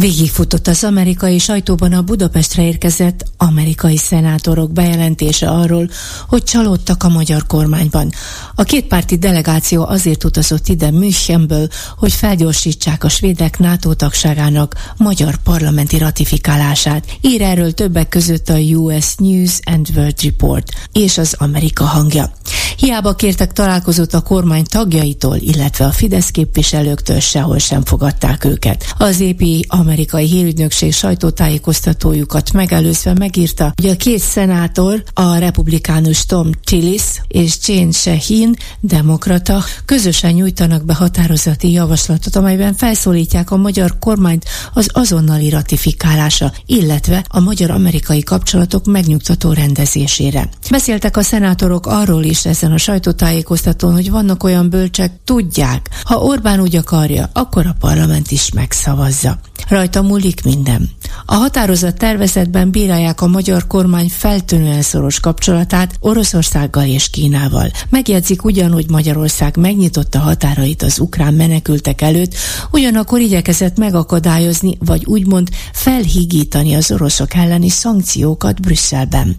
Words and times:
Végigfutott 0.00 0.66
az 0.66 0.84
amerikai 0.84 1.38
sajtóban 1.38 1.92
a 1.92 2.02
Budapestre 2.02 2.66
érkezett 2.66 3.24
amerikai 3.36 3.96
szenátorok 3.96 4.72
bejelentése 4.72 5.48
arról, 5.48 5.90
hogy 6.28 6.42
csalódtak 6.42 7.02
a 7.02 7.08
magyar 7.08 7.46
kormányban. 7.46 8.12
A 8.54 8.62
kétpárti 8.62 9.16
delegáció 9.16 9.84
azért 9.84 10.24
utazott 10.24 10.68
ide 10.68 10.90
Münchenből, 10.90 11.68
hogy 11.96 12.12
felgyorsítsák 12.12 13.04
a 13.04 13.08
svédek 13.08 13.58
NATO 13.58 13.94
tagságának 13.94 14.92
magyar 14.96 15.36
parlamenti 15.36 15.98
ratifikálását. 15.98 17.04
Ír 17.20 17.42
erről 17.42 17.72
többek 17.72 18.08
között 18.08 18.48
a 18.48 18.58
US 18.58 19.14
News 19.16 19.58
and 19.64 19.88
World 19.96 20.22
Report 20.22 20.72
és 20.92 21.18
az 21.18 21.34
Amerika 21.38 21.84
hangja. 21.84 22.32
Hiába 22.76 23.14
kértek 23.14 23.52
találkozót 23.52 24.14
a 24.14 24.20
kormány 24.20 24.64
tagjaitól, 24.64 25.36
illetve 25.36 25.84
a 25.84 25.90
Fidesz 25.90 26.30
képviselőktől 26.30 27.20
sehol 27.20 27.58
sem 27.58 27.84
fogadták 27.84 28.44
őket. 28.44 28.94
Az 28.98 29.20
épi 29.20 29.64
amerikai 29.68 30.26
hírügynökség 30.26 30.92
sajtótájékoztatójukat 30.92 32.52
megelőzve 32.52 33.14
megírta, 33.14 33.72
hogy 33.76 33.90
a 33.90 33.96
két 33.96 34.20
szenátor, 34.20 35.02
a 35.14 35.36
republikánus 35.36 36.26
Tom 36.26 36.50
Tillis 36.64 37.02
és 37.28 37.58
Jane 37.66 37.90
Shaheen, 37.90 38.56
demokrata, 38.80 39.64
közösen 39.84 40.32
nyújtanak 40.32 40.84
be 40.84 40.94
határozati 40.94 41.70
javaslatot, 41.70 42.36
amelyben 42.36 42.74
felszólítják 42.74 43.50
a 43.50 43.56
magyar 43.56 43.98
kormányt 43.98 44.44
az 44.74 44.88
azonnali 44.92 45.48
ratifikálása, 45.48 46.52
illetve 46.66 47.24
a 47.28 47.40
magyar-amerikai 47.40 48.22
kapcsolatok 48.22 48.84
megnyugtató 48.84 49.52
rendezésére. 49.52 50.48
Beszéltek 50.70 51.16
a 51.16 51.22
szenátorok 51.22 51.86
arról 51.86 52.22
is 52.22 52.44
ezen 52.44 52.69
a 52.72 52.78
sajtótájékoztatón, 52.78 53.92
hogy 53.92 54.10
vannak 54.10 54.44
olyan 54.44 54.70
bölcsek, 54.70 55.12
tudják, 55.24 55.88
ha 56.02 56.16
Orbán 56.16 56.60
úgy 56.60 56.76
akarja, 56.76 57.30
akkor 57.32 57.66
a 57.66 57.76
parlament 57.80 58.30
is 58.30 58.52
megszavazza. 58.52 59.38
Rajta 59.68 60.02
múlik 60.02 60.42
minden. 60.44 60.90
A 61.26 61.34
határozat 61.34 61.96
tervezetben 61.96 62.70
bírálják 62.70 63.20
a 63.20 63.26
magyar 63.26 63.66
kormány 63.66 64.08
feltűnően 64.08 64.82
szoros 64.82 65.20
kapcsolatát 65.20 65.94
Oroszországgal 66.00 66.84
és 66.86 67.10
Kínával. 67.10 67.70
Megjegyzik 67.88 68.44
ugyanúgy 68.44 68.90
Magyarország 68.90 69.56
megnyitotta 69.56 70.18
határait 70.18 70.82
az 70.82 70.98
ukrán 70.98 71.34
menekültek 71.34 72.00
előtt, 72.00 72.34
ugyanakkor 72.70 73.20
igyekezett 73.20 73.76
megakadályozni, 73.76 74.76
vagy 74.78 75.04
úgymond 75.04 75.48
felhígítani 75.72 76.74
az 76.74 76.90
oroszok 76.90 77.34
elleni 77.34 77.68
szankciókat 77.68 78.60
Brüsszelben. 78.60 79.36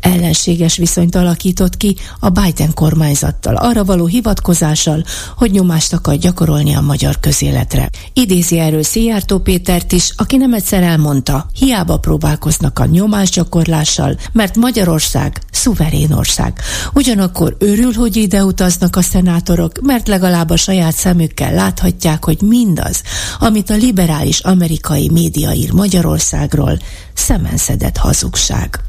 Ellenséges 0.00 0.76
viszonyt 0.76 1.14
alakított 1.14 1.76
ki 1.76 1.96
a 2.20 2.28
Biden 2.28 2.74
kormányzattal, 2.74 3.56
arra 3.56 3.84
való 3.84 4.06
hivatkozással, 4.06 5.04
hogy 5.36 5.50
nyomást 5.50 5.92
akar 5.92 6.16
gyakorolni 6.16 6.74
a 6.74 6.80
magyar 6.80 7.20
közéletre. 7.20 7.90
Idézi 8.12 8.58
erről 8.58 8.82
Szijjártó 8.82 9.38
Pétert 9.58 9.92
is, 9.92 10.12
aki 10.16 10.36
nem 10.36 10.54
egyszer 10.54 10.82
elmondta, 10.82 11.46
hiába 11.54 11.98
próbálkoznak 11.98 12.78
a 12.78 12.84
nyomásgyakorlással, 12.84 14.16
mert 14.32 14.56
Magyarország 14.56 15.40
szuverén 15.52 16.12
ország. 16.12 16.60
Ugyanakkor 16.94 17.56
örül, 17.58 17.92
hogy 17.92 18.16
ide 18.16 18.44
utaznak 18.44 18.96
a 18.96 19.02
szenátorok, 19.02 19.80
mert 19.82 20.08
legalább 20.08 20.50
a 20.50 20.56
saját 20.56 20.94
szemükkel 20.94 21.54
láthatják, 21.54 22.24
hogy 22.24 22.42
mindaz, 22.42 23.02
amit 23.38 23.70
a 23.70 23.74
liberális 23.74 24.38
amerikai 24.38 25.10
média 25.12 25.52
ír 25.52 25.72
Magyarországról, 25.72 26.78
szemenszedett 27.14 27.96
hazugság. 27.96 28.87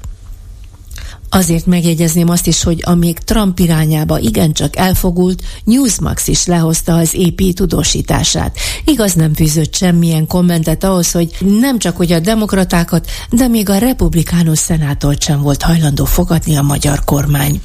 Azért 1.30 1.66
megjegyezném 1.66 2.30
azt 2.30 2.48
is, 2.48 2.64
hogy 2.64 2.80
amíg 2.86 3.20
Trump 3.20 3.60
irányába 3.60 4.20
igencsak 4.20 4.76
elfogult, 4.76 5.44
Newsmax 5.64 6.28
is 6.28 6.46
lehozta 6.46 6.96
az 6.96 7.16
EP 7.16 7.54
tudósítását. 7.54 8.58
Igaz 8.86 9.14
nem 9.14 9.34
fűzött 9.34 9.76
semmilyen 9.76 10.28
kommentet 10.28 10.84
ahhoz, 10.84 11.12
hogy 11.12 11.36
nem 11.40 11.80
csak 11.80 11.98
hogy 11.98 12.12
a 12.12 12.20
demokratákat, 12.20 13.10
de 13.30 13.48
még 13.48 13.70
a 13.70 13.78
republikánus 13.78 14.60
szenátort 14.60 15.22
sem 15.22 15.42
volt 15.42 15.62
hajlandó 15.62 16.06
fogadni 16.06 16.56
a 16.56 16.62
magyar 16.62 17.04
kormány. 17.04 17.62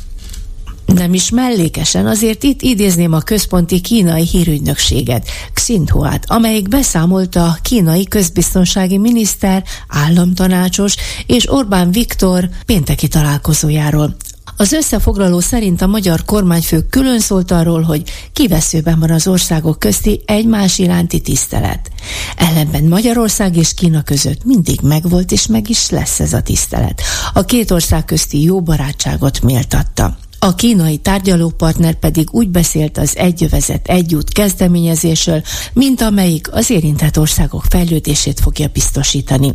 Nem 0.94 1.14
is 1.14 1.30
mellékesen, 1.30 2.06
azért 2.06 2.42
itt 2.42 2.62
idézném 2.62 3.12
a 3.12 3.20
központi 3.20 3.80
kínai 3.80 4.26
hírügynökséget, 4.26 5.28
Xinhuát, 5.52 6.24
amelyik 6.26 6.68
beszámolt 6.68 7.36
a 7.36 7.56
kínai 7.62 8.04
közbiztonsági 8.04 8.98
miniszter, 8.98 9.64
államtanácsos 9.88 10.94
és 11.26 11.52
Orbán 11.52 11.90
Viktor 11.90 12.48
pénteki 12.66 13.08
találkozójáról. 13.08 14.16
Az 14.56 14.72
összefoglaló 14.72 15.40
szerint 15.40 15.82
a 15.82 15.86
magyar 15.86 16.24
kormányfő 16.24 16.86
külön 16.90 17.20
szólt 17.20 17.50
arról, 17.50 17.82
hogy 17.82 18.02
kiveszőben 18.32 19.00
van 19.00 19.10
az 19.10 19.26
országok 19.26 19.78
közti 19.78 20.22
egymás 20.26 20.78
iránti 20.78 21.20
tisztelet. 21.20 21.90
Ellenben 22.36 22.84
Magyarország 22.84 23.56
és 23.56 23.74
Kína 23.74 24.02
között 24.02 24.44
mindig 24.44 24.80
megvolt 24.82 25.32
és 25.32 25.46
meg 25.46 25.68
is 25.68 25.90
lesz 25.90 26.20
ez 26.20 26.32
a 26.32 26.42
tisztelet. 26.42 27.02
A 27.32 27.44
két 27.44 27.70
ország 27.70 28.04
közti 28.04 28.42
jó 28.42 28.62
barátságot 28.62 29.42
méltatta. 29.42 30.16
A 30.44 30.54
kínai 30.54 30.96
tárgyalópartner 30.96 31.94
pedig 31.94 32.28
úgy 32.30 32.48
beszélt 32.48 32.98
az 32.98 33.16
egyövezet 33.16 33.88
egyút 33.88 34.32
kezdeményezésről, 34.32 35.42
mint 35.72 36.00
amelyik 36.00 36.52
az 36.52 36.70
érintett 36.70 37.18
országok 37.18 37.64
fejlődését 37.68 38.40
fogja 38.40 38.68
biztosítani. 38.72 39.54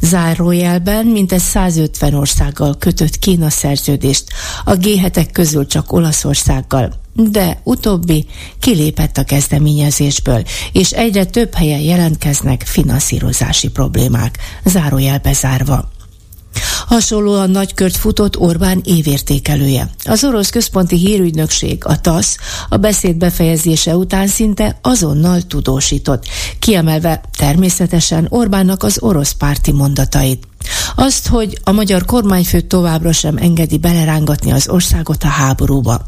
Zárójelben 0.00 1.06
mintegy 1.06 1.40
150 1.40 2.14
országgal 2.14 2.76
kötött 2.78 3.18
Kína 3.18 3.50
szerződést, 3.50 4.24
a 4.64 4.74
g 4.74 4.86
közül 5.32 5.66
csak 5.66 5.92
Olaszországgal, 5.92 6.92
de 7.14 7.60
utóbbi 7.64 8.26
kilépett 8.58 9.16
a 9.18 9.24
kezdeményezésből, 9.24 10.42
és 10.72 10.90
egyre 10.90 11.24
több 11.24 11.54
helyen 11.54 11.80
jelentkeznek 11.80 12.62
finanszírozási 12.66 13.68
problémák, 13.68 14.38
zárójelbe 14.64 15.32
zárva. 15.32 15.90
Hasonlóan 16.86 17.50
nagykört 17.50 17.96
futott 17.96 18.38
Orbán 18.38 18.80
évértékelője. 18.84 19.90
Az 20.04 20.24
orosz 20.24 20.50
központi 20.50 20.96
hírügynökség, 20.96 21.84
a 21.84 22.00
TASZ, 22.00 22.36
a 22.68 22.76
beszéd 22.76 23.16
befejezése 23.16 23.96
után 23.96 24.26
szinte 24.26 24.78
azonnal 24.82 25.42
tudósított, 25.42 26.26
kiemelve 26.58 27.20
természetesen 27.38 28.26
Orbánnak 28.28 28.82
az 28.82 28.98
orosz 29.00 29.32
párti 29.32 29.72
mondatait. 29.72 30.46
Azt, 30.96 31.26
hogy 31.26 31.58
a 31.64 31.72
magyar 31.72 32.04
kormányfő 32.04 32.60
továbbra 32.60 33.12
sem 33.12 33.36
engedi 33.36 33.78
belerángatni 33.78 34.52
az 34.52 34.68
országot 34.68 35.22
a 35.22 35.28
háborúba. 35.28 36.06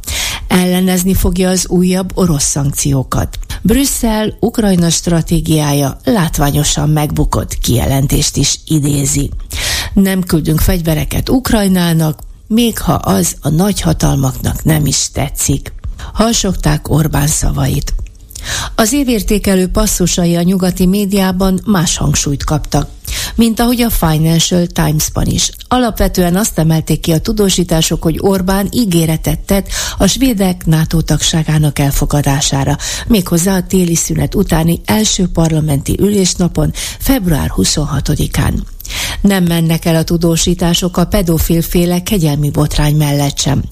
Ellenezni 0.49 1.15
fogja 1.15 1.49
az 1.49 1.69
újabb 1.69 2.11
orosz 2.15 2.45
szankciókat. 2.45 3.39
Brüsszel 3.63 4.37
Ukrajna 4.41 4.91
stratégiája 4.91 5.97
látványosan 6.05 6.91
megbukott 6.91 7.59
kijelentést 7.59 8.37
is 8.37 8.59
idézi. 8.67 9.31
Nem 9.95 10.23
küldünk 10.23 10.61
fegyvereket 10.61 11.29
Ukrajnának, 11.29 12.19
még 12.47 12.79
ha 12.79 12.93
az 12.93 13.37
a 13.41 13.49
nagyhatalmaknak 13.49 14.65
nem 14.65 14.87
is 14.87 15.11
tetszik. 15.13 15.73
Halsogták 16.13 16.89
Orbán 16.89 17.27
szavait. 17.27 17.95
Az 18.75 18.93
évértékelő 18.93 19.69
passzusai 19.69 20.37
a 20.37 20.43
nyugati 20.43 20.87
médiában 20.87 21.61
más 21.65 21.97
hangsúlyt 21.97 22.45
kaptak 22.45 22.89
mint 23.35 23.61
ahogy 23.61 23.81
a 23.81 23.91
Financial 23.91 24.67
Times-ban 24.67 25.27
is. 25.27 25.51
Alapvetően 25.69 26.37
azt 26.37 26.59
emelték 26.59 27.01
ki 27.01 27.13
a 27.13 27.19
tudósítások, 27.19 28.03
hogy 28.03 28.19
Orbán 28.21 28.69
ígéretet 28.71 29.39
tett 29.39 29.69
a 29.99 30.07
svédek 30.07 30.67
NATO 30.67 31.01
tagságának 31.01 31.79
elfogadására, 31.79 32.77
méghozzá 33.07 33.57
a 33.57 33.67
téli 33.67 33.95
szünet 33.95 34.35
utáni 34.35 34.81
első 34.85 35.29
parlamenti 35.29 35.97
ülésnapon, 36.01 36.73
február 36.99 37.53
26-án. 37.57 38.74
Nem 39.21 39.45
mennek 39.45 39.85
el 39.85 39.97
a 39.97 40.03
tudósítások 40.03 40.97
a 40.97 41.07
pedofilféle 41.07 42.03
kegyelmi 42.03 42.51
botrány 42.51 42.97
mellett 42.97 43.39
sem. 43.39 43.63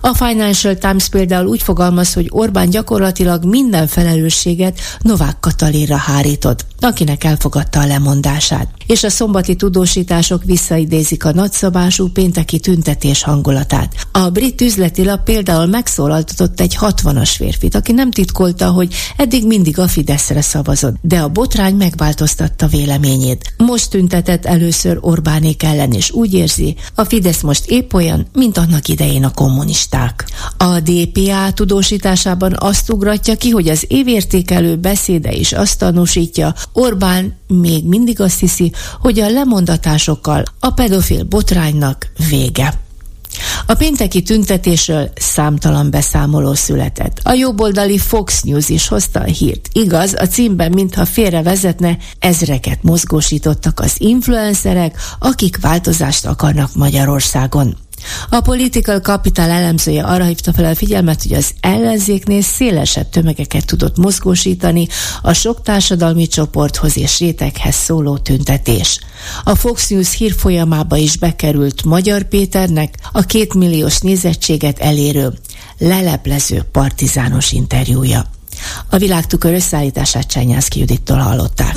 A 0.00 0.14
Financial 0.14 0.74
Times 0.74 1.08
például 1.08 1.46
úgy 1.46 1.62
fogalmaz, 1.62 2.12
hogy 2.12 2.26
Orbán 2.30 2.70
gyakorlatilag 2.70 3.44
minden 3.44 3.86
felelősséget 3.86 4.80
Novák 5.00 5.40
Katalinra 5.40 5.96
hárított, 5.96 6.66
akinek 6.86 7.24
elfogadta 7.24 7.80
a 7.80 7.86
lemondását. 7.86 8.68
És 8.86 9.04
a 9.04 9.10
szombati 9.10 9.54
tudósítások 9.56 10.44
visszaidézik 10.44 11.24
a 11.24 11.32
nagyszabású 11.32 12.08
pénteki 12.08 12.58
tüntetés 12.58 13.22
hangulatát. 13.22 14.06
A 14.12 14.30
brit 14.30 14.60
üzleti 14.60 15.04
lap 15.04 15.24
például 15.24 15.66
megszólaltatott 15.66 16.60
egy 16.60 16.76
60-as 16.80 17.32
férfit, 17.36 17.74
aki 17.74 17.92
nem 17.92 18.10
titkolta, 18.10 18.70
hogy 18.70 18.94
eddig 19.16 19.46
mindig 19.46 19.78
a 19.78 19.88
Fideszre 19.88 20.40
szavazott, 20.40 20.94
de 21.00 21.18
a 21.18 21.28
botrány 21.28 21.74
megváltoztatta 21.74 22.66
véleményét. 22.66 23.54
Most 23.56 23.90
tüntetett 23.90 24.44
először 24.44 24.98
Orbánék 25.00 25.62
ellen, 25.62 25.92
és 25.92 26.10
úgy 26.10 26.34
érzi, 26.34 26.76
a 26.94 27.04
Fidesz 27.04 27.40
most 27.40 27.70
épp 27.70 27.92
olyan, 27.92 28.26
mint 28.32 28.58
annak 28.58 28.88
idején 28.88 29.24
a 29.24 29.30
kommunisták. 29.30 30.24
A 30.56 30.80
DPA 30.80 31.52
tudósításában 31.54 32.54
azt 32.58 32.90
ugratja 32.90 33.34
ki, 33.36 33.50
hogy 33.50 33.68
az 33.68 33.84
évértékelő 33.88 34.76
beszéde 34.76 35.32
is 35.32 35.52
azt 35.52 35.78
tanúsítja, 35.78 36.54
Orbán 36.76 37.36
még 37.46 37.84
mindig 37.84 38.20
azt 38.20 38.40
hiszi, 38.40 38.72
hogy 39.00 39.20
a 39.20 39.30
lemondatásokkal 39.30 40.42
a 40.60 40.70
pedofil 40.70 41.24
botránynak 41.24 42.12
vége. 42.28 42.74
A 43.66 43.74
pénteki 43.74 44.22
tüntetésről 44.22 45.10
számtalan 45.14 45.90
beszámoló 45.90 46.54
született. 46.54 47.20
A 47.22 47.32
jobboldali 47.32 47.98
Fox 47.98 48.42
News 48.42 48.68
is 48.68 48.88
hozta 48.88 49.20
a 49.20 49.24
hírt. 49.24 49.68
Igaz, 49.72 50.14
a 50.18 50.26
címben 50.26 50.72
mintha 50.72 51.04
félre 51.04 51.42
vezetne, 51.42 51.96
ezreket 52.18 52.82
mozgósítottak 52.82 53.80
az 53.80 53.94
influencerek, 53.98 54.96
akik 55.18 55.60
változást 55.60 56.26
akarnak 56.26 56.74
Magyarországon. 56.74 57.76
A 58.30 58.40
Political 58.40 59.00
Capital 59.00 59.50
elemzője 59.50 60.02
arra 60.02 60.24
hívta 60.24 60.52
fel 60.52 60.64
a 60.64 60.74
figyelmet, 60.74 61.22
hogy 61.22 61.32
az 61.32 61.50
ellenzéknél 61.60 62.42
szélesebb 62.42 63.08
tömegeket 63.08 63.66
tudott 63.66 63.96
mozgósítani 63.96 64.86
a 65.22 65.32
sok 65.32 65.62
társadalmi 65.62 66.26
csoporthoz 66.26 66.96
és 66.96 67.18
réteghez 67.18 67.74
szóló 67.74 68.18
tüntetés. 68.18 69.00
A 69.44 69.54
Fox 69.54 69.88
News 69.88 70.14
hírfolyamába 70.16 70.96
is 70.96 71.16
bekerült 71.16 71.84
Magyar 71.84 72.22
Péternek 72.22 72.94
a 73.12 73.22
két 73.22 73.54
milliós 73.54 73.98
nézettséget 73.98 74.78
elérő, 74.78 75.32
leleplező 75.78 76.64
partizános 76.72 77.52
interjúja. 77.52 78.24
A 78.90 78.96
világtukör 78.98 79.54
összeállítását 79.54 80.26
Csányászki 80.26 80.78
Judittól 80.78 81.18
hallották. 81.18 81.76